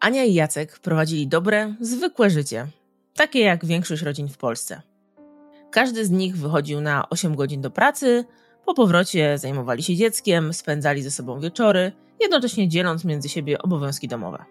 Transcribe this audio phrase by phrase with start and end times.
[0.00, 2.66] Ania i Jacek prowadzili dobre, zwykłe życie,
[3.14, 4.82] takie jak większość rodzin w Polsce.
[5.70, 8.24] Każdy z nich wychodził na 8 godzin do pracy,
[8.66, 14.44] po powrocie zajmowali się dzieckiem, spędzali ze sobą wieczory, jednocześnie dzieląc między siebie obowiązki domowe.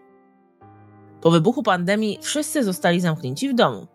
[1.21, 3.87] Po wybuchu pandemii wszyscy zostali zamknięci w domu.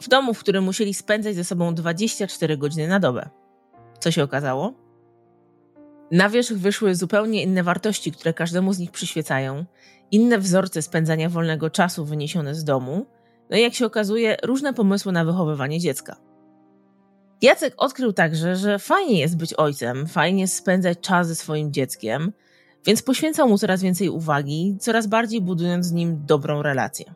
[0.00, 3.28] W domu, w którym musieli spędzać ze sobą 24 godziny na dobę.
[3.98, 4.85] Co się okazało?
[6.10, 9.64] Na wierzch wyszły zupełnie inne wartości, które każdemu z nich przyświecają,
[10.10, 13.06] inne wzorce spędzania wolnego czasu wyniesione z domu,
[13.50, 16.16] no i jak się okazuje, różne pomysły na wychowywanie dziecka.
[17.42, 22.32] Jacek odkrył także, że fajnie jest być ojcem, fajnie jest spędzać czas ze swoim dzieckiem,
[22.86, 27.14] więc poświęcał mu coraz więcej uwagi, coraz bardziej budując z nim dobrą relację.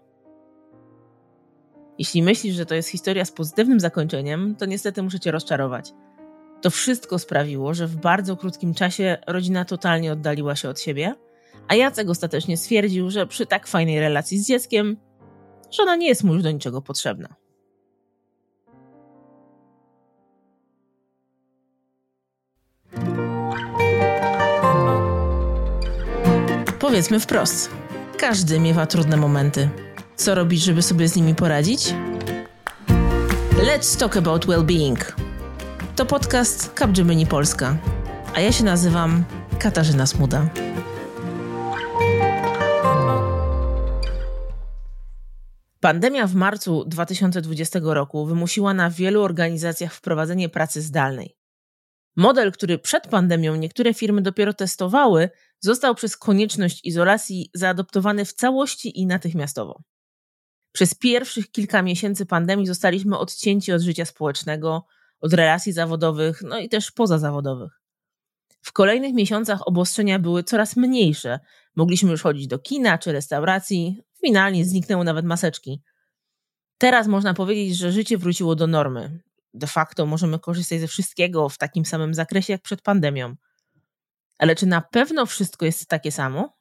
[1.99, 5.93] Jeśli myślisz, że to jest historia z pozytywnym zakończeniem, to niestety muszę cię rozczarować.
[6.61, 11.15] To wszystko sprawiło, że w bardzo krótkim czasie rodzina totalnie oddaliła się od siebie,
[11.69, 14.97] a Jacek ostatecznie stwierdził, że przy tak fajnej relacji z dzieckiem,
[15.71, 17.35] że ona nie jest mu już do niczego potrzebna.
[26.79, 27.71] Powiedzmy wprost.
[28.19, 29.69] Każdy miewa trudne momenty.
[30.17, 31.95] Co robić, żeby sobie z nimi poradzić?
[33.53, 35.30] Let's talk about well-being.
[36.01, 37.79] To podcast Capgemini Polska,
[38.35, 39.25] a ja się nazywam
[39.59, 40.51] Katarzyna Smuda.
[45.81, 51.37] Pandemia w marcu 2020 roku wymusiła na wielu organizacjach wprowadzenie pracy zdalnej.
[52.17, 59.01] Model, który przed pandemią niektóre firmy dopiero testowały, został przez konieczność izolacji zaadoptowany w całości
[59.01, 59.83] i natychmiastowo.
[60.73, 64.87] Przez pierwszych kilka miesięcy pandemii zostaliśmy odcięci od życia społecznego,
[65.21, 67.81] od relacji zawodowych, no i też pozazawodowych.
[68.63, 71.41] W kolejnych miesiącach obostrzenia były coraz mniejsze.
[71.77, 75.83] Mogliśmy już chodzić do kina czy restauracji, finalnie zniknęły nawet maseczki.
[76.79, 79.21] Teraz można powiedzieć, że życie wróciło do normy.
[79.55, 83.37] De facto możemy korzystać ze wszystkiego w takim samym zakresie jak przed pandemią.
[84.39, 86.60] Ale czy na pewno wszystko jest takie samo?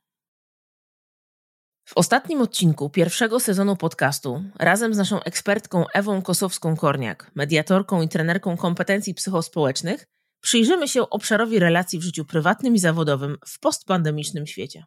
[1.90, 8.58] W ostatnim odcinku pierwszego sezonu podcastu razem z naszą ekspertką Ewą Kosowską-Korniak, mediatorką i trenerką
[8.58, 10.06] kompetencji psychospołecznych,
[10.42, 14.84] przyjrzymy się obszarowi relacji w życiu prywatnym i zawodowym w postpandemicznym świecie.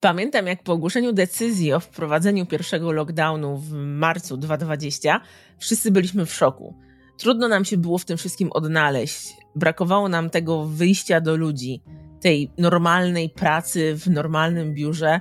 [0.00, 5.20] Pamiętam, jak po ogłoszeniu decyzji o wprowadzeniu pierwszego lockdownu w marcu 2020
[5.58, 6.74] wszyscy byliśmy w szoku.
[7.16, 9.36] Trudno nam się było w tym wszystkim odnaleźć.
[9.54, 11.82] Brakowało nam tego wyjścia do ludzi,
[12.20, 15.20] tej normalnej pracy w normalnym biurze.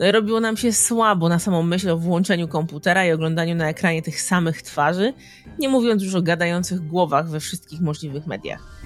[0.00, 4.20] Robiło nam się słabo na samą myśl o włączeniu komputera i oglądaniu na ekranie tych
[4.20, 5.12] samych twarzy,
[5.58, 8.82] nie mówiąc już o gadających głowach we wszystkich możliwych mediach.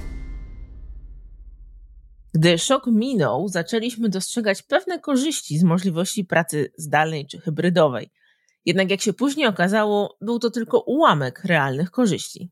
[2.35, 8.11] Gdy szok minął, zaczęliśmy dostrzegać pewne korzyści z możliwości pracy zdalnej czy hybrydowej–
[8.65, 12.51] jednak jak się później okazało, był to tylko ułamek realnych korzyści.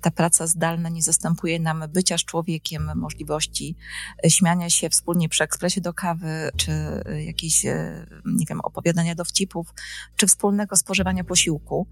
[0.00, 3.76] Ta praca zdalna nie zastępuje nam bycia z człowiekiem, możliwości
[4.24, 9.14] e, śmiania się wspólnie przy ekspresie do kawy, czy e, jakieś, e, nie wiem, opowiadania
[9.14, 9.74] dowcipów,
[10.16, 11.86] czy wspólnego spożywania posiłku,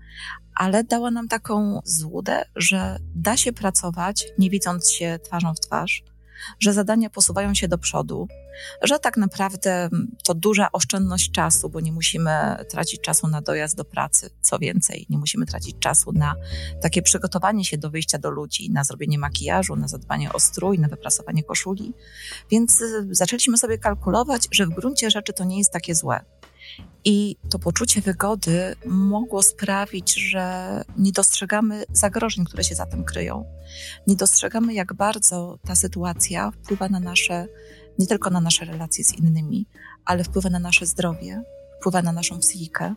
[0.55, 6.03] ale dała nam taką złudę, że da się pracować, nie widząc się twarzą w twarz,
[6.61, 8.29] że zadania posuwają się do przodu,
[8.83, 9.89] że tak naprawdę
[10.25, 14.31] to duża oszczędność czasu, bo nie musimy tracić czasu na dojazd do pracy.
[14.41, 16.35] Co więcej, nie musimy tracić czasu na
[16.83, 20.89] takie przygotowanie się do wyjścia do ludzi, na zrobienie makijażu, na zadbanie o strój, na
[20.89, 21.95] wyprasowanie koszuli.
[22.51, 26.38] Więc y, zaczęliśmy sobie kalkulować, że w gruncie rzeczy to nie jest takie złe.
[27.05, 33.45] I to poczucie wygody mogło sprawić, że nie dostrzegamy zagrożeń, które się za tym kryją.
[34.07, 37.47] Nie dostrzegamy, jak bardzo ta sytuacja wpływa na nasze,
[37.99, 39.67] nie tylko na nasze relacje z innymi,
[40.05, 41.43] ale wpływa na nasze zdrowie,
[41.81, 42.95] wpływa na naszą psychikę,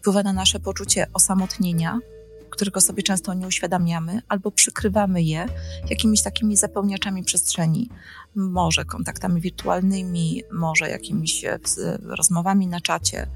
[0.00, 1.98] wpływa na nasze poczucie osamotnienia,
[2.58, 5.46] którego sobie często nie uświadamiamy, albo przykrywamy je
[5.90, 7.88] jakimiś takimi zapełniaczami przestrzeni.
[8.34, 11.58] Może kontaktami wirtualnymi, może jakimiś e,
[12.02, 13.26] rozmowami na czacie,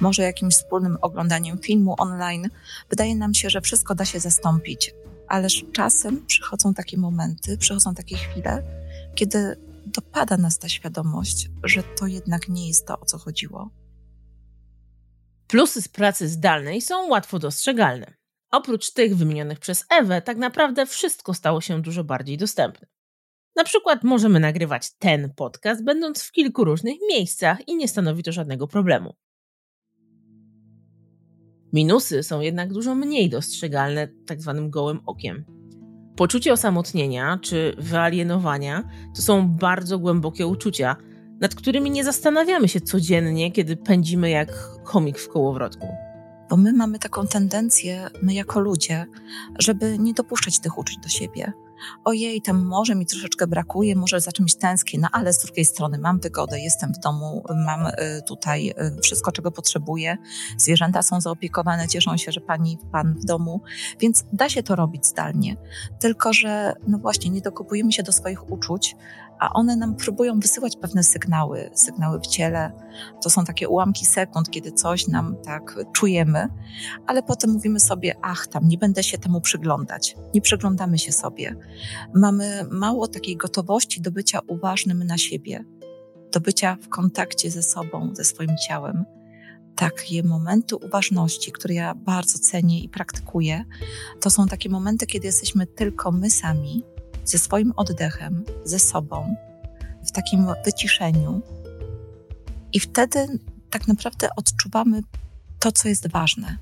[0.00, 2.48] może jakimś wspólnym oglądaniem filmu online.
[2.90, 4.94] Wydaje nam się, że wszystko da się zastąpić,
[5.28, 8.62] ależ czasem przychodzą takie momenty, przychodzą takie chwile,
[9.14, 9.56] kiedy
[9.86, 13.70] dopada nas ta świadomość, że to jednak nie jest to, o co chodziło.
[15.46, 18.21] Plusy z pracy zdalnej są łatwo dostrzegalne.
[18.52, 22.86] Oprócz tych wymienionych przez Ewę, tak naprawdę wszystko stało się dużo bardziej dostępne.
[23.56, 28.32] Na przykład możemy nagrywać ten podcast, będąc w kilku różnych miejscach i nie stanowi to
[28.32, 29.14] żadnego problemu.
[31.72, 35.44] Minusy są jednak dużo mniej dostrzegalne tak zwanym gołym okiem.
[36.16, 40.96] Poczucie osamotnienia czy wyalienowania to są bardzo głębokie uczucia,
[41.40, 44.52] nad którymi nie zastanawiamy się codziennie, kiedy pędzimy jak
[44.84, 45.86] chomik w kołowrotku.
[46.52, 49.06] Bo my mamy taką tendencję, my jako ludzie,
[49.58, 51.52] żeby nie dopuszczać tych uczuć do siebie
[52.04, 55.98] ojej, tam może mi troszeczkę brakuje, może za czymś tęsknię, no ale z drugiej strony
[55.98, 57.92] mam wygodę, jestem w domu, mam y,
[58.26, 60.18] tutaj y, wszystko, czego potrzebuję,
[60.56, 63.60] zwierzęta są zaopiekowane, cieszą się, że pani, pan w domu,
[64.00, 65.56] więc da się to robić zdalnie.
[66.00, 68.96] Tylko, że no właśnie, nie dokopujemy się do swoich uczuć,
[69.38, 72.72] a one nam próbują wysyłać pewne sygnały, sygnały w ciele.
[73.22, 76.48] To są takie ułamki sekund, kiedy coś nam tak czujemy,
[77.06, 80.16] ale potem mówimy sobie, ach, tam nie będę się temu przyglądać.
[80.34, 81.56] Nie przyglądamy się sobie.
[82.14, 85.64] Mamy mało takiej gotowości do bycia uważnym na siebie,
[86.32, 89.04] do bycia w kontakcie ze sobą, ze swoim ciałem.
[89.76, 93.64] Takie momenty uważności, które ja bardzo cenię i praktykuję,
[94.20, 96.84] to są takie momenty, kiedy jesteśmy tylko my sami,
[97.24, 99.36] ze swoim oddechem, ze sobą,
[100.06, 101.42] w takim wyciszeniu.
[102.72, 103.26] I wtedy
[103.70, 105.00] tak naprawdę odczuwamy
[105.58, 106.56] to, co jest ważne.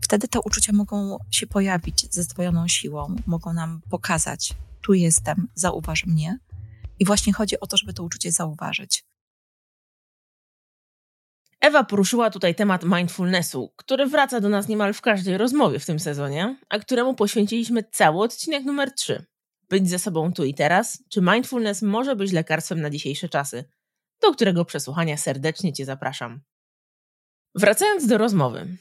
[0.00, 6.06] Wtedy te uczucia mogą się pojawić ze zdwojoną siłą, mogą nam pokazać, tu jestem, zauważ
[6.06, 6.38] mnie.
[6.98, 9.04] I właśnie chodzi o to, żeby to uczucie zauważyć.
[11.60, 16.00] Ewa poruszyła tutaj temat mindfulnessu, który wraca do nas niemal w każdej rozmowie w tym
[16.00, 19.26] sezonie, a któremu poświęciliśmy cały odcinek numer 3
[19.72, 23.64] być ze sobą tu i teraz, czy mindfulness może być lekarstwem na dzisiejsze czasy,
[24.20, 26.40] do którego przesłuchania serdecznie Cię zapraszam.
[27.54, 28.76] Wracając do rozmowy.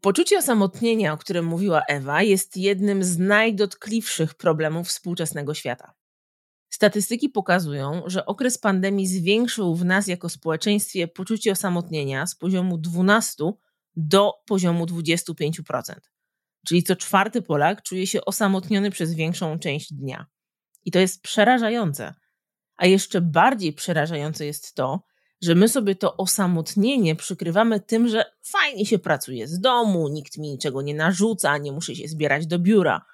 [0.00, 5.94] Poczucie osamotnienia, o którym mówiła Ewa, jest jednym z najdotkliwszych problemów współczesnego świata.
[6.70, 13.52] Statystyki pokazują, że okres pandemii zwiększył w nas jako społeczeństwie poczucie osamotnienia z poziomu 12
[13.96, 15.94] do poziomu 25%.
[16.66, 20.26] Czyli co czwarty Polak czuje się osamotniony przez większą część dnia.
[20.86, 22.14] I to jest przerażające.
[22.76, 25.02] A jeszcze bardziej przerażające jest to,
[25.42, 30.50] że my sobie to osamotnienie przykrywamy tym, że fajnie się pracuje z domu, nikt mi
[30.50, 33.04] niczego nie narzuca, nie muszę się zbierać do biura.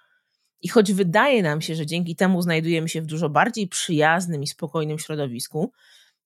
[0.61, 4.47] I choć wydaje nam się, że dzięki temu znajdujemy się w dużo bardziej przyjaznym i
[4.47, 5.73] spokojnym środowisku,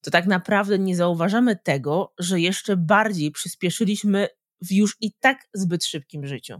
[0.01, 4.27] to tak naprawdę nie zauważamy tego, że jeszcze bardziej przyspieszyliśmy
[4.61, 6.59] w już i tak zbyt szybkim życiu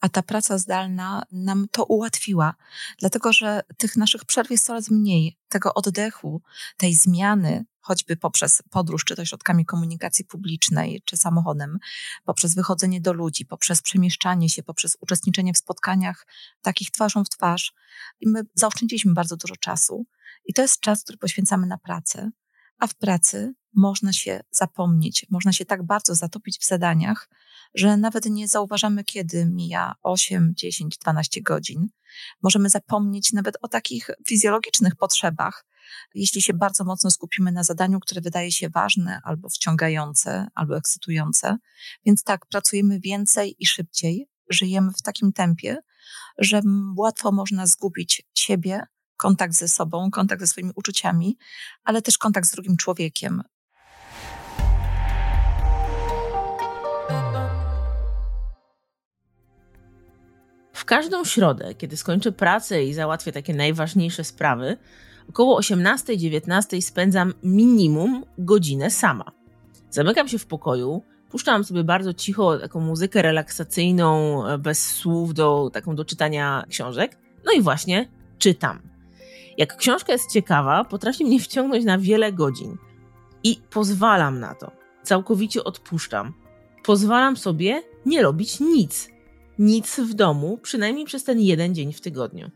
[0.00, 2.54] a ta praca zdalna nam to ułatwiła,
[2.98, 6.42] dlatego że tych naszych przerw jest coraz mniej, tego oddechu,
[6.76, 11.78] tej zmiany, choćby poprzez podróż, czy to środkami komunikacji publicznej, czy samochodem,
[12.24, 16.26] poprzez wychodzenie do ludzi, poprzez przemieszczanie się, poprzez uczestniczenie w spotkaniach
[16.62, 17.74] takich twarzą w twarz.
[18.20, 20.06] I my zaoszczędziliśmy bardzo dużo czasu.
[20.44, 22.30] I to jest czas, który poświęcamy na pracę,
[22.78, 27.28] a w pracy można się zapomnieć, można się tak bardzo zatopić w zadaniach,
[27.74, 31.88] że nawet nie zauważamy, kiedy mija 8, 10, 12 godzin.
[32.42, 35.64] Możemy zapomnieć nawet o takich fizjologicznych potrzebach,
[36.14, 41.56] jeśli się bardzo mocno skupimy na zadaniu, które wydaje się ważne, albo wciągające, albo ekscytujące.
[42.06, 45.78] Więc tak, pracujemy więcej i szybciej, żyjemy w takim tempie,
[46.38, 46.60] że
[46.96, 48.80] łatwo można zgubić siebie,
[49.16, 51.38] kontakt ze sobą, kontakt ze swoimi uczuciami,
[51.84, 53.42] ale też kontakt z drugim człowiekiem.
[60.86, 64.76] Każdą środę, kiedy skończę pracę i załatwię takie najważniejsze sprawy,
[65.28, 69.32] około 18-19 spędzam minimum godzinę sama.
[69.90, 75.96] Zamykam się w pokoju, puszczam sobie bardzo cicho taką muzykę relaksacyjną, bez słów, do, taką
[75.96, 77.18] do czytania książek.
[77.44, 78.82] No i właśnie czytam.
[79.58, 82.76] Jak książka jest ciekawa, potrafi mnie wciągnąć na wiele godzin.
[83.44, 84.70] I pozwalam na to.
[85.02, 86.32] Całkowicie odpuszczam.
[86.84, 89.15] Pozwalam sobie nie robić nic
[89.58, 92.50] nic w domu, przynajmniej przez ten jeden dzień w tygodniu.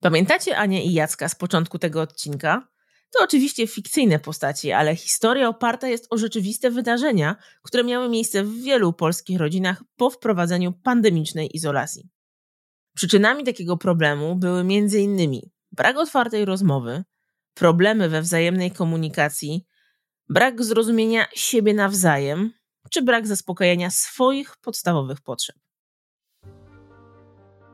[0.00, 2.68] Pamiętacie Anię i Jacka z początku tego odcinka?
[3.12, 8.62] To oczywiście fikcyjne postaci, ale historia oparta jest o rzeczywiste wydarzenia, które miały miejsce w
[8.62, 12.08] wielu polskich rodzinach po wprowadzeniu pandemicznej izolacji.
[12.94, 15.40] Przyczynami takiego problemu były m.in.
[15.72, 17.04] brak otwartej rozmowy,
[17.54, 19.66] problemy we wzajemnej komunikacji,
[20.28, 22.52] brak zrozumienia siebie nawzajem,
[22.90, 25.56] czy brak zaspokajania swoich podstawowych potrzeb.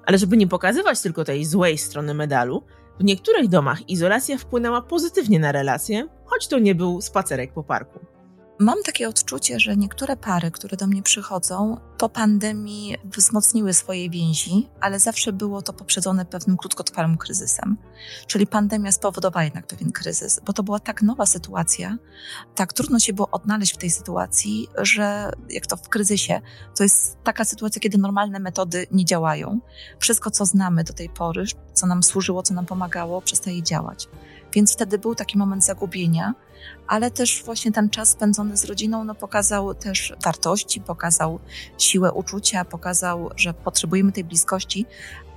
[0.06, 2.64] Ale żeby nie pokazywać tylko tej złej strony medalu,
[3.00, 8.17] w niektórych domach izolacja wpłynęła pozytywnie na relacje, choć to nie był spacerek po parku.
[8.60, 14.68] Mam takie odczucie, że niektóre pary, które do mnie przychodzą, po pandemii wzmocniły swoje więzi,
[14.80, 17.76] ale zawsze było to poprzedzone pewnym krótkotrwałym kryzysem.
[18.26, 21.98] Czyli pandemia spowodowała jednak pewien kryzys, bo to była tak nowa sytuacja,
[22.54, 26.40] tak trudno się było odnaleźć w tej sytuacji, że jak to w kryzysie,
[26.76, 29.60] to jest taka sytuacja, kiedy normalne metody nie działają.
[29.98, 34.08] Wszystko, co znamy do tej pory, co nam służyło, co nam pomagało, przestaje działać.
[34.52, 36.34] Więc wtedy był taki moment zagubienia,
[36.86, 41.38] ale też właśnie ten czas spędzony z rodziną no, pokazał też wartości, pokazał
[41.78, 44.86] siłę uczucia, pokazał, że potrzebujemy tej bliskości,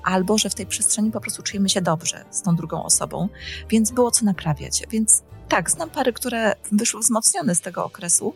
[0.04, 3.30] albo że w tej przestrzeni po prostu czujemy się dobrze z tą drugą osobą,
[3.70, 4.84] więc było co naprawiać.
[4.90, 8.34] Więc tak, znam pary, które wyszły wzmocnione z tego okresu,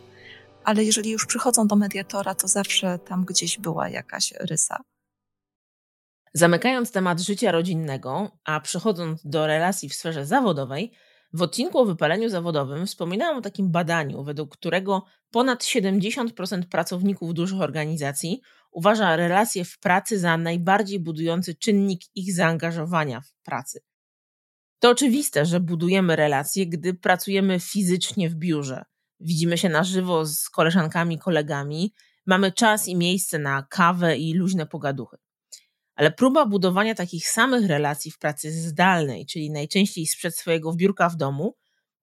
[0.64, 4.80] ale jeżeli już przychodzą do mediatora, to zawsze tam gdzieś była jakaś rysa.
[6.36, 10.92] Zamykając temat życia rodzinnego, a przechodząc do relacji w sferze zawodowej,
[11.32, 17.60] w odcinku o wypaleniu zawodowym wspominałam o takim badaniu, według którego ponad 70% pracowników dużych
[17.60, 18.40] organizacji
[18.70, 23.80] uważa relacje w pracy za najbardziej budujący czynnik ich zaangażowania w pracy.
[24.78, 28.84] To oczywiste, że budujemy relacje, gdy pracujemy fizycznie w biurze.
[29.20, 31.94] Widzimy się na żywo z koleżankami, kolegami,
[32.26, 35.25] mamy czas i miejsce na kawę i luźne pogaduchy.
[35.96, 41.16] Ale próba budowania takich samych relacji w pracy zdalnej, czyli najczęściej sprzed swojego biurka w
[41.16, 41.56] domu,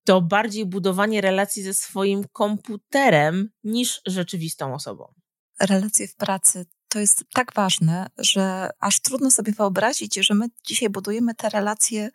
[0.06, 5.14] to bardziej budowanie relacji ze swoim komputerem niż rzeczywistą osobą.
[5.60, 10.90] Relacje w pracy to jest tak ważne, że aż trudno sobie wyobrazić, że my dzisiaj
[10.90, 12.10] budujemy te relacje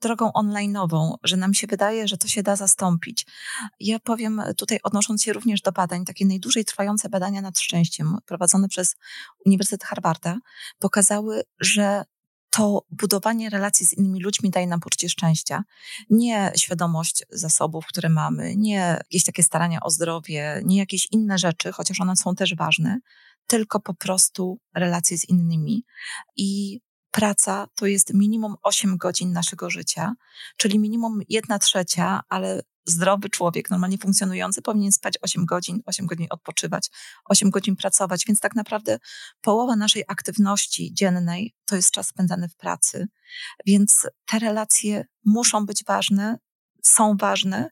[0.00, 3.26] drogą online'ową, że nam się wydaje, że to się da zastąpić.
[3.80, 8.68] Ja powiem tutaj, odnosząc się również do badań, takie najdłużej trwające badania nad szczęściem, prowadzone
[8.68, 8.96] przez
[9.46, 10.38] Uniwersytet Harvarda,
[10.78, 12.04] pokazały, że
[12.50, 15.64] to budowanie relacji z innymi ludźmi daje nam poczucie szczęścia.
[16.10, 21.72] Nie świadomość zasobów, które mamy, nie jakieś takie starania o zdrowie, nie jakieś inne rzeczy,
[21.72, 22.98] chociaż one są też ważne,
[23.46, 25.84] tylko po prostu relacje z innymi.
[26.36, 30.14] I praca to jest minimum 8 godzin naszego życia,
[30.56, 36.26] czyli minimum 1 trzecia, ale zdrowy człowiek, normalnie funkcjonujący, powinien spać 8 godzin, 8 godzin
[36.30, 36.90] odpoczywać,
[37.24, 38.98] 8 godzin pracować, więc tak naprawdę
[39.40, 43.08] połowa naszej aktywności dziennej to jest czas spędzany w pracy.
[43.66, 46.38] Więc te relacje muszą być ważne,
[46.86, 47.70] są ważne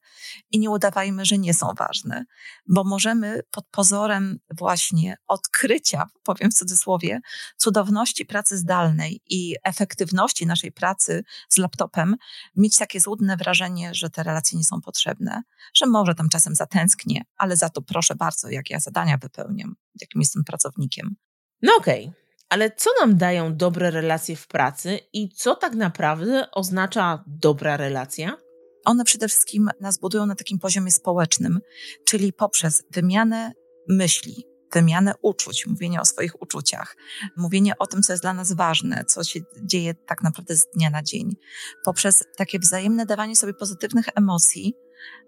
[0.50, 2.24] i nie udawajmy, że nie są ważne,
[2.66, 7.20] bo możemy pod pozorem właśnie odkrycia, powiem w cudzysłowie,
[7.56, 12.16] cudowności pracy zdalnej i efektywności naszej pracy z laptopem,
[12.56, 15.42] mieć takie złudne wrażenie, że te relacje nie są potrzebne,
[15.74, 20.20] że może tam czasem zatęsknię, ale za to proszę bardzo, jak ja zadania wypełniam, jakim
[20.20, 21.16] jestem pracownikiem.
[21.62, 22.04] No okej.
[22.04, 22.22] Okay.
[22.48, 28.36] Ale co nam dają dobre relacje w pracy i co tak naprawdę oznacza dobra relacja?
[28.84, 31.60] One przede wszystkim nas budują na takim poziomie społecznym,
[32.04, 33.52] czyli poprzez wymianę
[33.88, 36.96] myśli, wymianę uczuć, mówienie o swoich uczuciach,
[37.36, 40.90] mówienie o tym, co jest dla nas ważne, co się dzieje tak naprawdę z dnia
[40.90, 41.36] na dzień.
[41.84, 44.74] Poprzez takie wzajemne dawanie sobie pozytywnych emocji,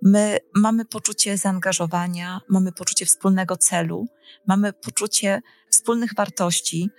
[0.02, 4.06] my mamy poczucie zaangażowania, mamy poczucie wspólnego celu,
[4.46, 6.90] mamy poczucie wspólnych wartości,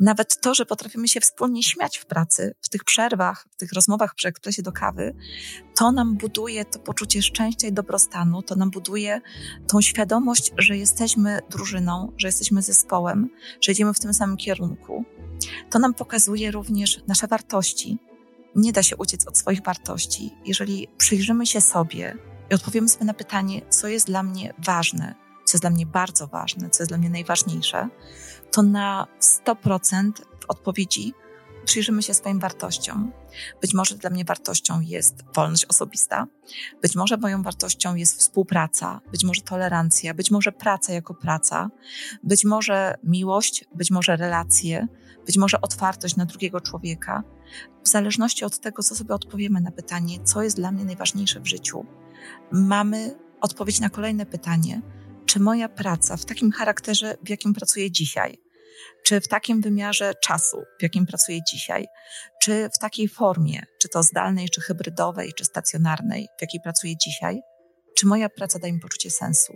[0.00, 4.14] nawet to, że potrafimy się wspólnie śmiać w pracy, w tych przerwach, w tych rozmowach
[4.14, 5.16] przy ekspresie do kawy,
[5.74, 9.20] to nam buduje to poczucie szczęścia i dobrostanu, to nam buduje
[9.66, 15.04] tą świadomość, że jesteśmy drużyną, że jesteśmy zespołem, że idziemy w tym samym kierunku.
[15.70, 17.98] To nam pokazuje również nasze wartości.
[18.56, 20.30] Nie da się uciec od swoich wartości.
[20.44, 22.16] Jeżeli przyjrzymy się sobie
[22.50, 26.26] i odpowiemy sobie na pytanie, co jest dla mnie ważne, co jest dla mnie bardzo
[26.26, 27.88] ważne, co jest dla mnie najważniejsze,
[28.50, 31.14] to na 100% w odpowiedzi
[31.64, 33.12] przyjrzymy się swoim wartościom.
[33.60, 36.26] Być może dla mnie wartością jest wolność osobista,
[36.82, 41.70] być może moją wartością jest współpraca, być może tolerancja, być może praca jako praca,
[42.22, 44.88] być może miłość, być może relacje,
[45.26, 47.22] być może otwartość na drugiego człowieka.
[47.82, 51.46] W zależności od tego, co sobie odpowiemy na pytanie, co jest dla mnie najważniejsze w
[51.46, 51.86] życiu,
[52.52, 54.80] mamy odpowiedź na kolejne pytanie,
[55.26, 58.38] czy moja praca w takim charakterze, w jakim pracuję dzisiaj,
[59.04, 61.86] czy w takim wymiarze czasu, w jakim pracuję dzisiaj,
[62.42, 67.40] czy w takiej formie, czy to zdalnej, czy hybrydowej, czy stacjonarnej, w jakiej pracuję dzisiaj,
[67.98, 69.52] czy moja praca daje mi poczucie sensu.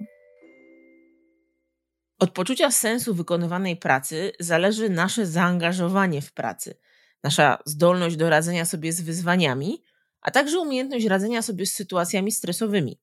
[2.18, 6.78] Od poczucia sensu wykonywanej pracy zależy nasze zaangażowanie w pracy,
[7.22, 9.84] nasza zdolność do radzenia sobie z wyzwaniami,
[10.20, 13.00] a także umiejętność radzenia sobie z sytuacjami stresowymi.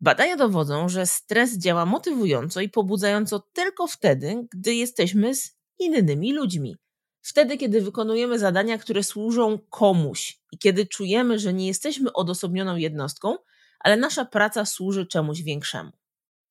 [0.00, 6.76] Badania dowodzą, że stres działa motywująco i pobudzająco tylko wtedy, gdy jesteśmy z innymi ludźmi.
[7.22, 13.36] Wtedy, kiedy wykonujemy zadania, które służą komuś i kiedy czujemy, że nie jesteśmy odosobnioną jednostką,
[13.80, 15.90] ale nasza praca służy czemuś większemu.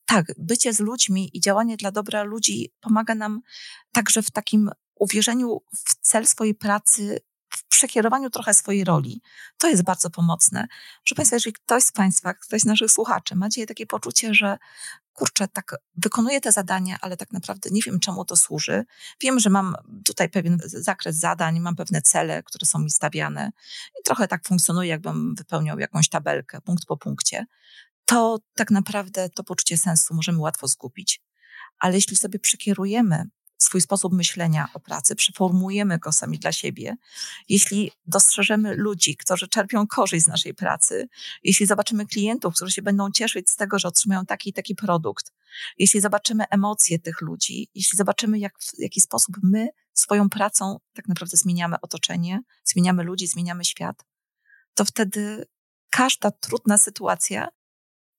[0.06, 3.42] tak, bycie z ludźmi i działanie dla dobra ludzi pomaga nam
[3.92, 7.20] także w takim uwierzeniu w cel swojej pracy,
[7.58, 9.22] w przekierowaniu trochę swojej roli.
[9.58, 10.68] To jest bardzo pomocne.
[11.04, 14.58] Proszę Państwa, jeżeli ktoś z Państwa, ktoś z naszych słuchaczy macie takie poczucie, że
[15.14, 18.86] kurczę, tak wykonuję te zadania, ale tak naprawdę nie wiem, czemu to służy.
[19.22, 23.52] Wiem, że mam tutaj pewien zakres zadań, mam pewne cele, które są mi stawiane
[24.00, 27.46] i trochę tak funkcjonuje, jakbym wypełniał jakąś tabelkę, punkt po punkcie.
[28.06, 31.22] To tak naprawdę to poczucie sensu możemy łatwo zgubić.
[31.80, 33.26] Ale jeśli sobie przekierujemy
[33.64, 36.96] swój sposób myślenia o pracy, przeformujemy go sami dla siebie,
[37.50, 41.08] jeśli dostrzeżemy ludzi, którzy czerpią korzyść z naszej pracy,
[41.44, 45.34] jeśli zobaczymy klientów, którzy się będą cieszyć z tego, że otrzymają taki i taki produkt,
[45.78, 51.08] jeśli zobaczymy emocje tych ludzi, jeśli zobaczymy, jak, w jaki sposób my swoją pracą tak
[51.08, 54.06] naprawdę zmieniamy otoczenie, zmieniamy ludzi, zmieniamy świat,
[54.74, 55.46] to wtedy
[55.90, 57.48] każda trudna sytuacja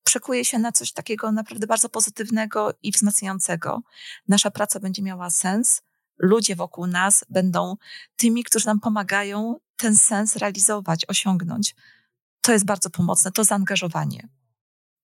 [0.08, 3.82] przekuje się na coś takiego naprawdę bardzo pozytywnego i wzmacniającego.
[4.28, 5.82] Nasza praca będzie miała sens,
[6.18, 7.76] ludzie wokół nas będą
[8.16, 11.76] tymi, którzy nam pomagają ten sens realizować, osiągnąć.
[12.40, 14.28] To jest bardzo pomocne, to zaangażowanie.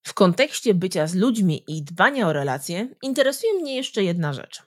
[0.02, 4.62] W kontekście bycia z ludźmi i dbania o relacje interesuje mnie jeszcze jedna rzecz.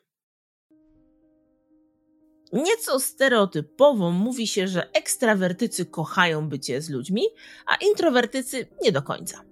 [2.53, 7.23] Nieco stereotypowo mówi się, że ekstrawertycy kochają bycie z ludźmi,
[7.65, 9.47] a introwertycy nie do końca.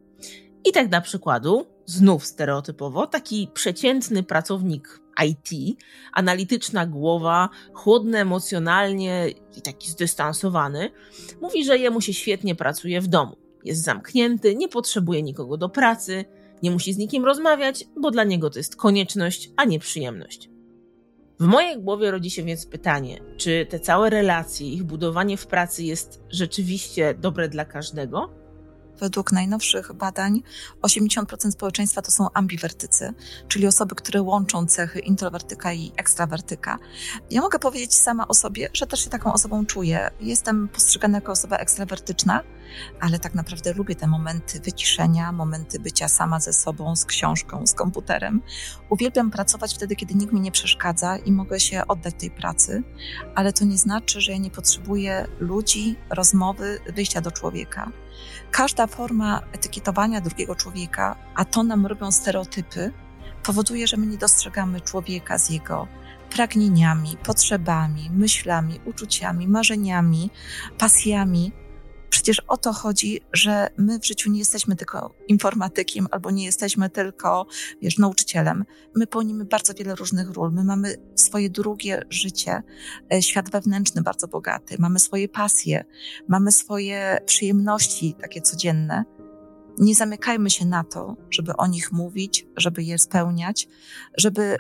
[0.66, 5.78] I tak dla przykładu, znów stereotypowo, taki przeciętny pracownik IT,
[6.14, 10.92] analityczna głowa, chłodny emocjonalnie i taki zdystansowany,
[11.42, 13.36] mówi, że jemu się świetnie pracuje w domu.
[13.64, 16.26] Jest zamknięty, nie potrzebuje nikogo do pracy,
[16.64, 20.50] nie musi z nikim rozmawiać, bo dla niego to jest konieczność, a nie przyjemność.
[21.40, 25.84] W mojej głowie rodzi się więc pytanie, czy te całe relacje, ich budowanie w pracy
[25.84, 28.45] jest rzeczywiście dobre dla każdego?
[29.00, 30.44] Według najnowszych badań
[30.82, 33.14] 80% społeczeństwa to są ambiwertycy,
[33.48, 36.80] czyli osoby, które łączą cechy introwertyka i ekstrawertyka.
[37.32, 40.12] Ja mogę powiedzieć sama o sobie, że też się taką osobą czuję.
[40.20, 42.44] Jestem postrzegana jako osoba ekstrawertyczna,
[43.00, 47.74] ale tak naprawdę lubię te momenty wyciszenia, momenty bycia sama ze sobą, z książką, z
[47.74, 48.42] komputerem.
[48.90, 52.84] Uwielbiam pracować wtedy, kiedy nikt mi nie przeszkadza i mogę się oddać tej pracy,
[53.36, 57.92] ale to nie znaczy, że ja nie potrzebuję ludzi, rozmowy, wyjścia do człowieka.
[58.52, 62.92] Każda forma etykietowania drugiego człowieka, a to nam robią stereotypy,
[63.44, 65.88] powoduje, że my nie dostrzegamy człowieka z jego
[66.30, 70.30] pragnieniami, potrzebami, myślami, uczuciami, marzeniami,
[70.78, 71.52] pasjami.
[72.26, 76.90] Przecież o to chodzi, że my w życiu nie jesteśmy tylko informatykiem albo nie jesteśmy
[76.90, 77.46] tylko,
[77.82, 78.66] wiesz, nauczycielem.
[78.96, 80.52] My pełnimy bardzo wiele różnych ról.
[80.52, 82.64] My mamy swoje drugie życie,
[83.14, 85.86] e, świat wewnętrzny bardzo bogaty, mamy swoje pasje,
[86.28, 89.04] mamy swoje przyjemności takie codzienne.
[89.78, 93.68] Nie zamykajmy się na to, żeby o nich mówić, żeby je spełniać,
[94.18, 94.58] żeby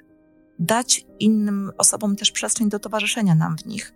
[0.60, 3.94] dać innym osobom też przestrzeń do towarzyszenia nam w nich.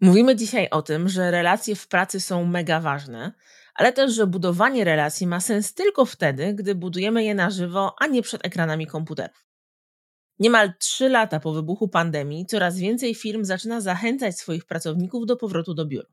[0.00, 3.32] Mówimy dzisiaj o tym, że relacje w pracy są mega ważne,
[3.74, 8.06] ale też, że budowanie relacji ma sens tylko wtedy, gdy budujemy je na żywo, a
[8.06, 9.44] nie przed ekranami komputerów.
[10.38, 15.74] Niemal trzy lata po wybuchu pandemii coraz więcej firm zaczyna zachęcać swoich pracowników do powrotu
[15.74, 16.06] do biur.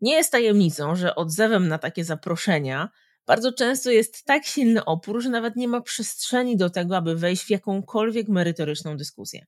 [0.00, 2.88] Nie jest tajemnicą, że odzewem na takie zaproszenia
[3.26, 7.44] bardzo często jest tak silny opór, że nawet nie ma przestrzeni do tego, aby wejść
[7.44, 9.46] w jakąkolwiek merytoryczną dyskusję.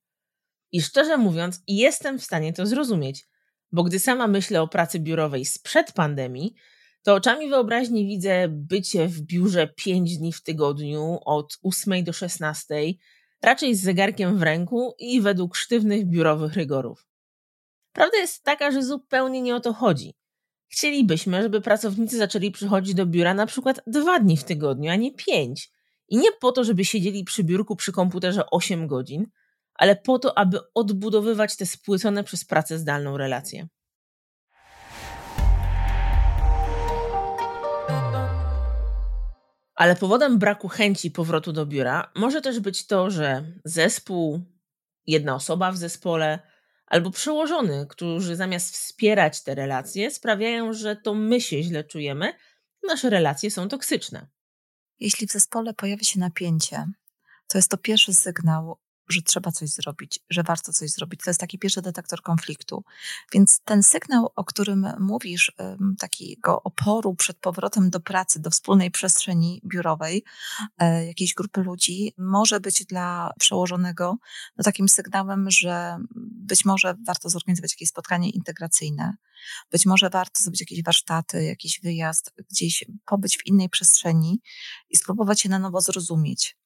[0.72, 3.26] I szczerze mówiąc, jestem w stanie to zrozumieć,
[3.74, 6.54] bo gdy sama myślę o pracy biurowej sprzed pandemii,
[7.02, 12.74] to oczami wyobraźni widzę bycie w biurze 5 dni w tygodniu od 8 do 16,
[13.42, 17.06] raczej z zegarkiem w ręku i według sztywnych biurowych rygorów.
[17.92, 20.14] Prawda jest taka, że zupełnie nie o to chodzi.
[20.68, 25.14] Chcielibyśmy, żeby pracownicy zaczęli przychodzić do biura na przykład dwa dni w tygodniu, a nie
[25.14, 25.70] pięć.
[26.08, 29.26] I nie po to, żeby siedzieli przy biurku przy komputerze 8 godzin,
[29.74, 33.68] ale po to, aby odbudowywać te spłycone przez pracę zdalną relacje.
[39.74, 44.40] Ale powodem braku chęci powrotu do biura może też być to, że zespół,
[45.06, 46.38] jedna osoba w zespole
[46.86, 52.32] albo przełożony, którzy zamiast wspierać te relacje, sprawiają, że to my się źle czujemy,
[52.88, 54.26] nasze relacje są toksyczne.
[55.00, 56.84] Jeśli w zespole pojawi się napięcie,
[57.48, 58.78] to jest to pierwszy sygnał
[59.08, 61.20] że trzeba coś zrobić, że warto coś zrobić.
[61.24, 62.84] To jest taki pierwszy detektor konfliktu.
[63.32, 65.52] Więc ten sygnał, o którym mówisz,
[65.98, 70.24] takiego oporu przed powrotem do pracy, do wspólnej przestrzeni biurowej
[70.78, 74.16] e, jakiejś grupy ludzi, może być dla przełożonego
[74.56, 79.16] no, takim sygnałem, że być może warto zorganizować jakieś spotkanie integracyjne,
[79.70, 84.40] być może warto zrobić jakieś warsztaty, jakiś wyjazd, gdzieś pobyć w innej przestrzeni
[84.90, 86.56] i spróbować się na nowo zrozumieć.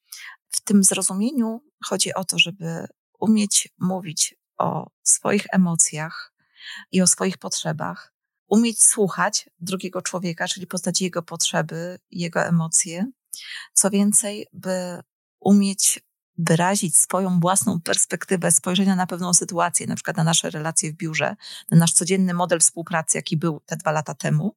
[0.48, 2.86] W tym zrozumieniu chodzi o to, żeby
[3.18, 6.32] umieć mówić o swoich emocjach
[6.92, 8.14] i o swoich potrzebach,
[8.48, 13.06] umieć słuchać drugiego człowieka, czyli poznać jego potrzeby, jego emocje.
[13.72, 15.02] Co więcej, by
[15.40, 16.00] umieć
[16.38, 21.37] wyrazić swoją własną perspektywę spojrzenia na pewną sytuację, na przykład na nasze relacje w biurze,
[21.70, 24.57] na nasz codzienny model współpracy, jaki był te dwa lata temu,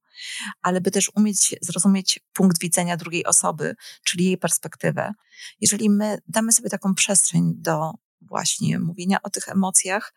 [0.62, 5.12] ale by też umieć zrozumieć punkt widzenia drugiej osoby, czyli jej perspektywę.
[5.60, 10.14] Jeżeli my damy sobie taką przestrzeń do właśnie mówienia o tych emocjach,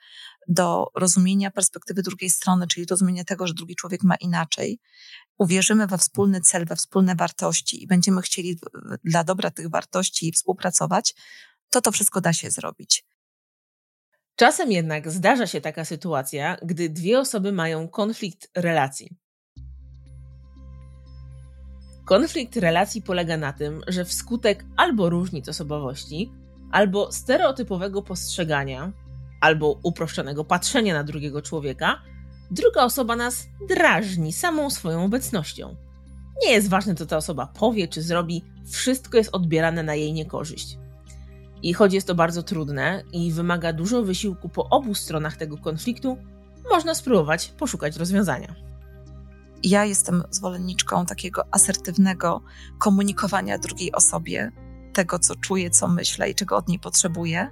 [0.48, 4.80] do rozumienia perspektywy drugiej strony, czyli rozumienia tego, że drugi człowiek ma inaczej,
[5.38, 8.60] uwierzymy we wspólny cel, we wspólne wartości i będziemy chcieli
[9.04, 11.16] dla dobra tych wartości współpracować,
[11.76, 13.06] to to wszystko da się zrobić.
[14.36, 19.18] Czasem jednak zdarza się taka sytuacja, gdy dwie osoby mają konflikt relacji.
[22.06, 26.32] Konflikt relacji polega na tym, że wskutek albo różnic osobowości,
[26.72, 28.92] albo stereotypowego postrzegania,
[29.42, 32.02] albo uproszczonego patrzenia na drugiego człowieka,
[32.52, 35.76] druga osoba nas drażni samą swoją obecnością.
[36.44, 40.78] Nie jest ważne, co ta osoba powie czy zrobi, wszystko jest odbierane na jej niekorzyść.
[41.64, 46.18] I choć jest to bardzo trudne i wymaga dużo wysiłku po obu stronach tego konfliktu,
[46.70, 48.56] można spróbować poszukać rozwiązania.
[49.64, 52.42] Ja jestem zwolenniczką takiego asertywnego
[52.80, 54.52] komunikowania drugiej osobie,
[54.94, 57.50] tego, co czuję, co myślę i czego od niej potrzebuję.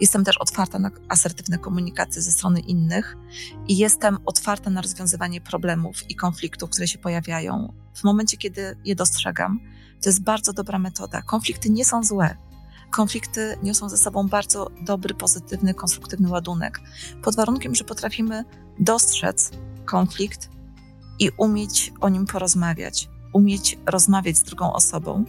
[0.00, 3.16] Jestem też otwarta na asertywne komunikacje ze strony innych
[3.68, 7.72] i jestem otwarta na rozwiązywanie problemów i konfliktów, które się pojawiają.
[7.94, 9.60] W momencie, kiedy je dostrzegam,
[10.02, 11.22] to jest bardzo dobra metoda.
[11.22, 12.36] Konflikty nie są złe
[12.90, 16.80] konflikty niosą ze sobą bardzo dobry, pozytywny, konstruktywny ładunek.
[17.22, 18.44] Pod warunkiem, że potrafimy
[18.78, 19.50] dostrzec
[19.84, 20.48] konflikt
[21.18, 25.24] i umieć o nim porozmawiać, umieć rozmawiać z drugą osobą.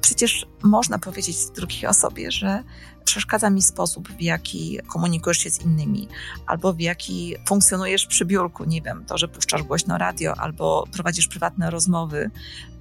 [0.00, 2.64] Przecież można powiedzieć drugiej osobie, że
[3.04, 6.08] przeszkadza mi sposób, w jaki komunikujesz się z innymi,
[6.46, 8.64] albo w jaki funkcjonujesz przy biurku.
[8.64, 12.30] Nie wiem, to, że puszczasz głośno radio, albo prowadzisz prywatne rozmowy.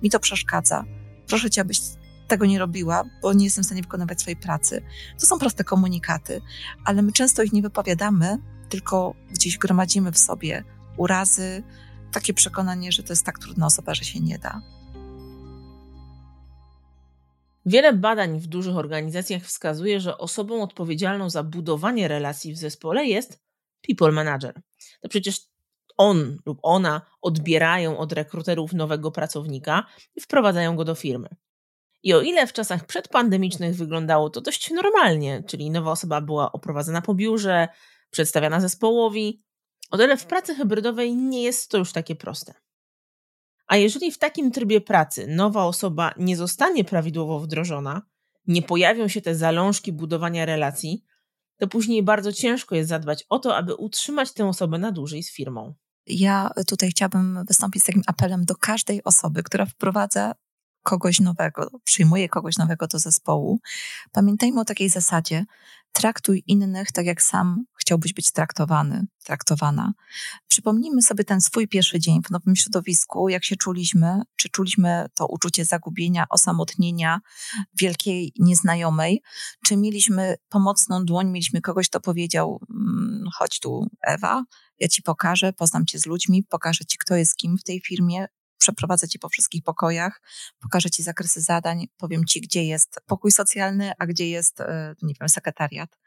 [0.03, 0.84] Mi to przeszkadza.
[1.27, 1.80] Proszę cię, abyś
[2.27, 4.83] tego nie robiła, bo nie jestem w stanie wykonywać swojej pracy.
[5.19, 6.41] To są proste komunikaty,
[6.85, 8.37] ale my często ich nie wypowiadamy,
[8.69, 10.63] tylko gdzieś gromadzimy w sobie
[10.97, 11.63] urazy,
[12.11, 14.61] takie przekonanie, że to jest tak trudna osoba, że się nie da.
[17.65, 23.39] Wiele badań w dużych organizacjach wskazuje, że osobą odpowiedzialną za budowanie relacji w zespole jest
[23.87, 24.61] people manager.
[25.01, 25.39] To przecież
[25.97, 29.83] on lub ona odbierają od rekruterów nowego pracownika
[30.15, 31.27] i wprowadzają go do firmy.
[32.03, 37.01] I o ile w czasach przedpandemicznych wyglądało to dość normalnie, czyli nowa osoba była oprowadzana
[37.01, 37.67] po biurze,
[38.10, 39.43] przedstawiana zespołowi,
[39.91, 42.53] o tyle w pracy hybrydowej nie jest to już takie proste.
[43.67, 48.01] A jeżeli w takim trybie pracy nowa osoba nie zostanie prawidłowo wdrożona,
[48.47, 51.03] nie pojawią się te zalążki budowania relacji,
[51.57, 55.33] to później bardzo ciężko jest zadbać o to, aby utrzymać tę osobę na dłużej z
[55.33, 55.73] firmą.
[56.07, 60.36] Ja tutaj chciałabym wystąpić z takim apelem do każdej osoby, która wprowadza
[60.83, 63.59] kogoś nowego, przyjmuje kogoś nowego do zespołu,
[64.11, 65.45] pamiętajmy o takiej zasadzie:
[65.91, 69.93] traktuj innych tak, jak sam chciałbyś być traktowany, traktowana.
[70.47, 75.27] Przypomnijmy sobie ten swój pierwszy dzień w nowym środowisku, jak się czuliśmy, czy czuliśmy to
[75.27, 77.19] uczucie zagubienia, osamotnienia,
[77.79, 79.21] wielkiej nieznajomej,
[79.65, 84.43] czy mieliśmy pomocną dłoń, mieliśmy kogoś, kto powiedział: mm, chodź tu, Ewa,
[84.79, 88.27] ja ci pokażę, poznam cię z ludźmi, pokażę ci, kto jest kim w tej firmie,
[88.57, 90.21] przeprowadzę ci po wszystkich pokojach,
[90.59, 95.13] pokażę ci zakresy zadań, powiem ci, gdzie jest pokój socjalny, a gdzie jest, e, nie
[95.19, 95.97] wiem, sekretariat.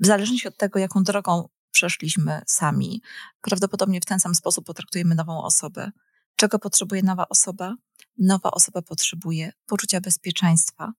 [0.00, 3.02] W zależności od tego, jaką drogą przeszliśmy sami,
[3.40, 5.90] prawdopodobnie w ten sam sposób potraktujemy nową osobę.
[6.36, 7.74] Czego potrzebuje nowa osoba?
[8.18, 10.92] Nowa osoba potrzebuje poczucia bezpieczeństwa,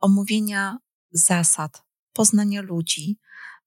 [0.00, 0.78] omówienia
[1.10, 3.18] zasad, poznania ludzi,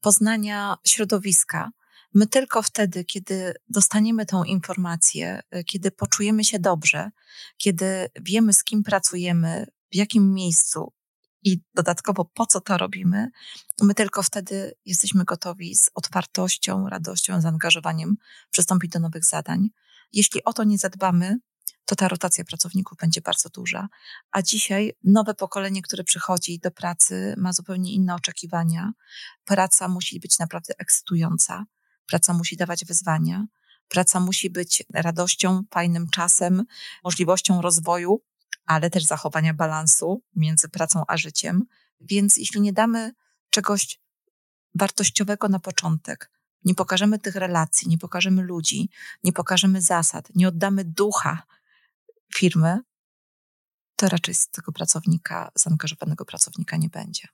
[0.02, 1.72] poznania środowiska,
[2.14, 7.12] My tylko wtedy, kiedy dostaniemy tą informację, y, kiedy poczujemy się dobrze,
[7.58, 10.94] kiedy wiemy, z kim pracujemy, w jakim miejscu
[11.44, 13.30] i dodatkowo po co to robimy,
[13.82, 18.16] my tylko wtedy jesteśmy gotowi z otwartością, radością, zaangażowaniem
[18.52, 19.70] przystąpić do nowych zadań.
[20.14, 21.40] Jeśli o to nie zadbamy,
[21.86, 23.90] to ta rotacja pracowników będzie bardzo duża.
[24.32, 28.92] A dzisiaj nowe pokolenie, które przychodzi do pracy, ma zupełnie inne oczekiwania.
[29.46, 31.66] Praca musi być naprawdę ekscytująca,
[32.10, 33.46] praca musi dawać wyzwania,
[33.88, 36.66] praca musi być radością, fajnym czasem,
[37.04, 38.22] możliwością rozwoju,
[38.66, 41.64] ale też zachowania balansu między pracą a życiem.
[42.02, 43.14] Więc jeśli nie damy
[43.50, 44.00] czegoś
[44.76, 46.32] wartościowego na początek,
[46.66, 48.90] nie pokażemy tych relacji, nie pokażemy ludzi,
[49.24, 51.44] nie pokażemy zasad, nie oddamy ducha
[52.36, 52.80] firmy,
[53.96, 57.28] to raczej z tego pracownika, zaangażowanego pracownika nie będzie.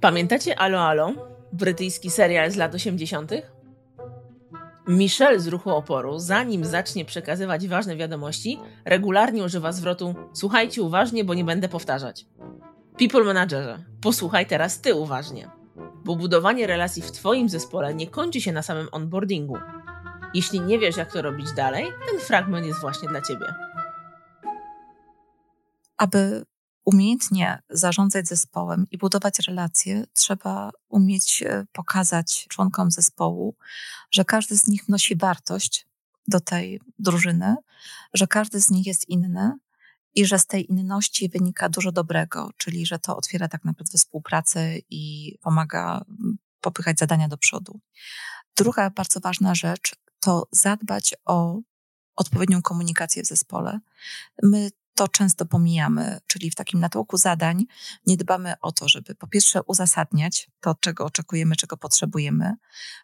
[0.00, 1.12] Pamiętacie Alo Alo?
[1.52, 3.32] Brytyjski serial z lat 80.
[4.88, 11.34] Michelle z ruchu oporu, zanim zacznie przekazywać ważne wiadomości, regularnie używa zwrotu słuchajcie uważnie, bo
[11.34, 12.26] nie będę powtarzać.
[12.98, 15.50] People managerze, posłuchaj teraz ty uważnie.
[16.04, 19.56] Bo budowanie relacji w twoim zespole nie kończy się na samym onboardingu.
[20.34, 23.46] Jeśli nie wiesz, jak to robić dalej, ten fragment jest właśnie dla ciebie.
[25.96, 26.44] Aby
[26.88, 33.56] umiejętnie zarządzać zespołem i budować relacje, trzeba umieć e, pokazać członkom zespołu,
[34.10, 35.86] że każdy z nich wnosi wartość
[36.28, 37.56] do tej drużyny,
[38.14, 39.52] że każdy z nich jest inny
[40.14, 44.78] i że z tej inności wynika dużo dobrego, czyli że to otwiera tak naprawdę współpracę
[44.90, 46.04] i pomaga
[46.60, 47.80] popychać zadania do przodu.
[48.56, 51.60] Druga bardzo ważna rzecz to zadbać o
[52.16, 53.80] odpowiednią komunikację w zespole.
[54.42, 57.64] My to często pomijamy, czyli w takim natłoku zadań
[58.06, 62.54] nie dbamy o to, żeby po pierwsze uzasadniać to, czego oczekujemy, czego potrzebujemy,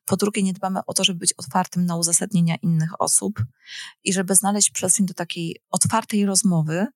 [0.04, 3.44] po drugie nie dbamy o to, żeby być otwartym na uzasadnienia innych osób
[4.04, 6.86] i żeby znaleźć przestrzeń do takiej otwartej rozmowy,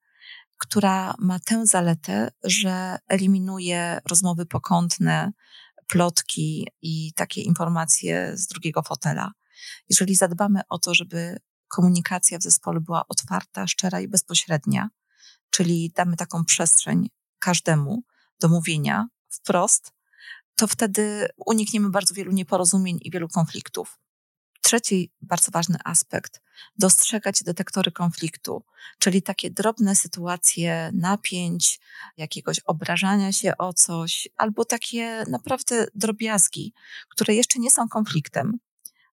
[0.56, 5.32] która ma tę zaletę, że eliminuje rozmowy pokątne,
[5.86, 9.32] plotki i takie informacje z drugiego fotela.
[9.88, 14.90] Jeżeli zadbamy o to, żeby komunikacja w zespole była otwarta, szczera i bezpośrednia,
[15.50, 18.02] czyli damy taką przestrzeń każdemu
[18.40, 19.92] do mówienia wprost,
[20.56, 23.98] to wtedy unikniemy bardzo wielu nieporozumień i wielu konfliktów.
[24.62, 26.40] Trzeci bardzo ważny aspekt
[26.78, 28.64] dostrzegać detektory konfliktu,
[28.98, 31.80] czyli takie drobne sytuacje napięć,
[32.16, 36.74] jakiegoś obrażania się o coś, albo takie naprawdę drobiazgi,
[37.08, 38.58] które jeszcze nie są konfliktem,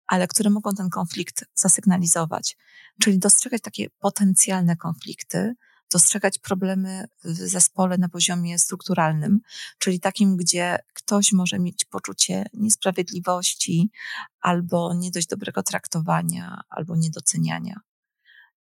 [0.07, 2.57] ale które mogą ten konflikt zasygnalizować.
[3.01, 5.55] Czyli dostrzegać takie potencjalne konflikty,
[5.91, 9.39] dostrzegać problemy w zespole na poziomie strukturalnym,
[9.77, 13.91] czyli takim, gdzie ktoś może mieć poczucie niesprawiedliwości
[14.39, 17.79] albo nie dość dobrego traktowania, albo niedoceniania.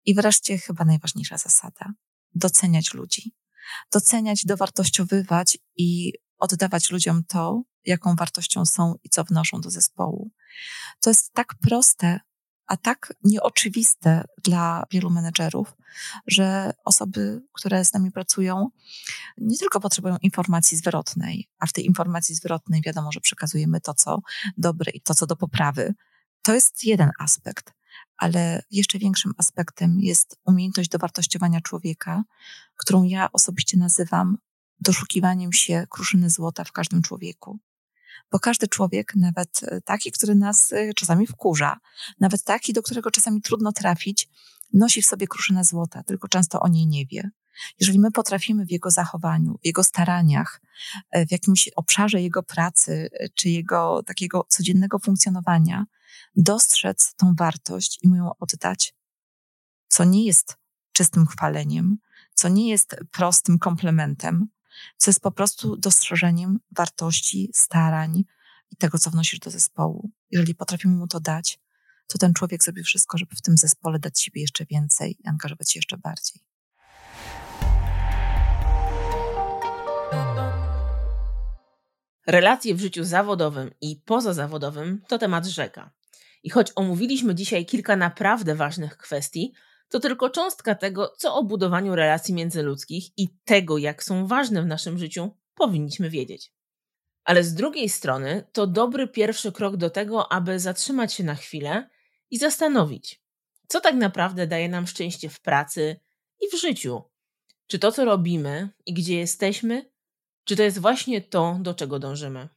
[0.05, 1.93] I wreszcie chyba najważniejsza zasada
[2.35, 3.33] doceniać ludzi.
[3.91, 10.31] Doceniać, dowartościowywać i oddawać ludziom to, jaką wartością są i co wnoszą do zespołu.
[10.99, 12.19] To jest tak proste,
[12.67, 15.73] a tak nieoczywiste dla wielu menedżerów,
[16.27, 18.69] że osoby, które z nami pracują,
[19.37, 24.19] nie tylko potrzebują informacji zwrotnej, a w tej informacji zwrotnej wiadomo, że przekazujemy to, co
[24.57, 25.93] dobre i to, co do poprawy.
[26.41, 27.73] To jest jeden aspekt,
[28.17, 32.23] ale jeszcze większym aspektem jest umiejętność dowartościowania człowieka,
[32.77, 34.37] którą ja osobiście nazywam
[34.79, 37.59] doszukiwaniem się kruszyny złota w każdym człowieku
[38.31, 41.77] bo każdy człowiek, nawet e, taki, który nas e, czasami wkurza,
[42.19, 44.29] nawet taki, do którego czasami trudno trafić,
[44.73, 47.29] nosi w sobie kruszynę złota, tylko często o niej nie wie.
[47.79, 50.61] Jeżeli my potrafimy w jego zachowaniu, w jego staraniach,
[51.11, 55.85] e, w jakimś obszarze jego pracy, czy jego takiego codziennego funkcjonowania,
[56.35, 58.95] dostrzec tą wartość i mu ją oddać,
[59.87, 60.57] co nie jest
[60.91, 61.97] czystym chwaleniem,
[62.33, 64.47] co nie jest prostym komplementem,
[64.97, 68.23] co jest po prostu dostrzeżeniem wartości, starań
[68.71, 70.09] i tego, co wnosisz do zespołu.
[70.31, 71.59] Jeżeli potrafimy mu to dać,
[72.07, 75.71] to ten człowiek zrobi wszystko, żeby w tym zespole dać siebie jeszcze więcej i angażować
[75.71, 76.41] się jeszcze bardziej.
[82.27, 85.91] Relacje w życiu zawodowym i pozazawodowym to temat rzeka.
[86.43, 89.53] I choć omówiliśmy dzisiaj kilka naprawdę ważnych kwestii,
[89.95, 94.65] to tylko cząstka tego, co o budowaniu relacji międzyludzkich i tego, jak są ważne w
[94.65, 96.51] naszym życiu, powinniśmy wiedzieć.
[97.23, 101.89] Ale z drugiej strony to dobry pierwszy krok do tego, aby zatrzymać się na chwilę
[102.31, 103.21] i zastanowić,
[103.67, 105.99] co tak naprawdę daje nam szczęście w pracy
[106.41, 107.03] i w życiu.
[107.67, 109.91] Czy to, co robimy i gdzie jesteśmy,
[110.43, 112.49] czy to jest właśnie to, do czego dążymy?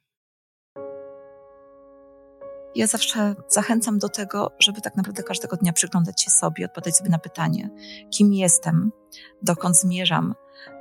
[2.75, 7.11] Ja zawsze zachęcam do tego, żeby tak naprawdę każdego dnia przyglądać się sobie, odpowiadać sobie
[7.11, 7.71] na pytanie,
[8.11, 8.93] kim jestem,
[9.43, 10.35] dokąd zmierzam,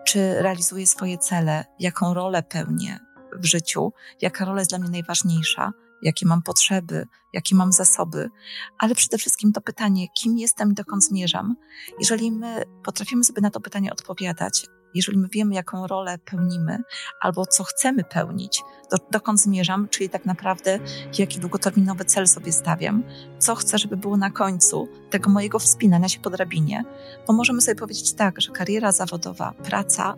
[0.07, 2.99] czy realizuję swoje cele, jaką rolę pełnię
[3.39, 5.71] w życiu, jaka rola jest dla mnie najważniejsza
[6.01, 8.29] jakie mam potrzeby, jakie mam zasoby,
[8.77, 11.55] ale przede wszystkim to pytanie, kim jestem i dokąd zmierzam.
[11.99, 16.83] Jeżeli my potrafimy sobie na to pytanie odpowiadać, jeżeli my wiemy, jaką rolę pełnimy
[17.21, 20.79] albo co chcemy pełnić, do, dokąd zmierzam, czyli tak naprawdę
[21.17, 23.03] jaki długoterminowy cel sobie stawiam,
[23.39, 26.83] co chcę, żeby było na końcu tego mojego wspinania się po drabinie,
[27.27, 30.17] bo możemy sobie powiedzieć tak, że kariera zawodowa, praca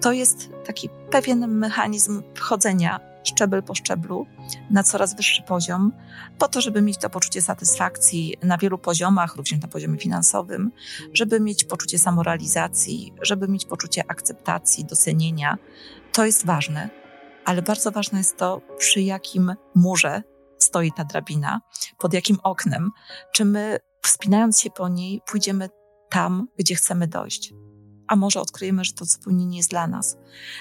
[0.00, 4.26] to jest taki pewien mechanizm wchodzenia szczebel po szczeblu
[4.70, 5.92] na coraz wyższy poziom,
[6.38, 10.72] po to, żeby mieć to poczucie satysfakcji na wielu poziomach, również na poziomie finansowym,
[11.12, 15.58] żeby mieć poczucie samorealizacji, żeby mieć poczucie akceptacji, docenienia.
[16.12, 16.90] To jest ważne,
[17.44, 20.22] ale bardzo ważne jest to, przy jakim murze
[20.58, 21.60] stoi ta drabina,
[21.98, 22.90] pod jakim oknem,
[23.32, 25.68] czy my wspinając się po niej pójdziemy
[26.10, 27.54] tam, gdzie chcemy dojść.
[28.08, 30.16] A może odkryjemy, że to zupełnie nie jest dla nas.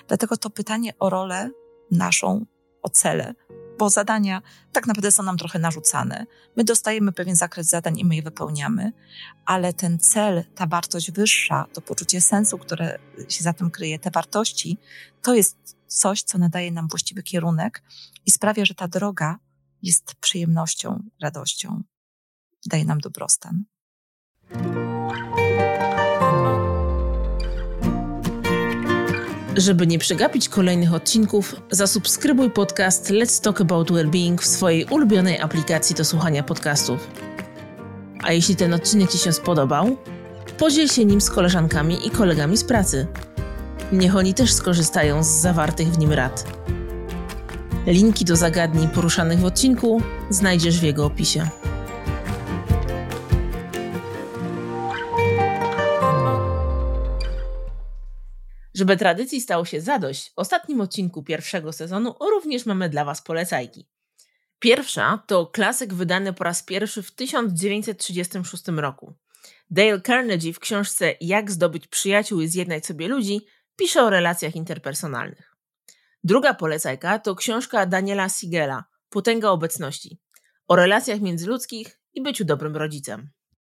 [0.08, 1.49] Dlatego to pytanie o rolę
[1.91, 2.45] naszą
[2.86, 3.34] o cele,
[3.80, 6.26] bo zadania tak naprawdę są nam trochę narzucane.
[6.56, 8.91] My dostajemy pewien zakres zadań i my je wypełniamy,
[9.45, 14.12] ale ten cel, ta wartość wyższa, to poczucie sensu, które się za tym kryje, te
[14.12, 14.78] wartości,
[15.21, 17.84] to jest coś, co nadaje nam właściwy kierunek
[18.26, 19.39] i sprawia, że ta droga
[19.82, 21.84] jest przyjemnością, radością,
[22.65, 23.63] daje nam dobrostan.
[29.58, 35.96] Żeby nie przegapić kolejnych odcinków, zasubskrybuj podcast Let's Talk About Wellbeing w swojej ulubionej aplikacji
[35.96, 37.08] do słuchania podcastów.
[38.24, 39.98] A jeśli ten odcinek Ci się spodobał,
[40.58, 43.08] podziel się nim z koleżankami i kolegami z pracy.
[43.91, 46.48] Niech oni też skorzystają z zawartych w nim rad.
[47.88, 51.50] Linki do zagadnień poruszanych w odcinku znajdziesz w jego opisie.
[58.76, 63.88] Żeby tradycji stało się zadość, w ostatnim odcinku pierwszego sezonu również mamy dla Was polecajki.
[64.60, 69.14] Pierwsza to klasyk wydany po raz pierwszy w 1936 roku.
[69.70, 73.42] Dale Carnegie w książce Jak zdobyć przyjaciół i zjednać sobie ludzi
[73.76, 75.56] pisze o relacjach interpersonalnych.
[76.24, 80.20] Druga polecajka to książka Daniela Sigela Potęga obecności
[80.68, 83.30] o relacjach międzyludzkich i byciu dobrym rodzicem.